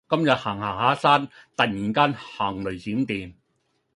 [0.09, 3.33] 今日行行下山突然之間行雷閃電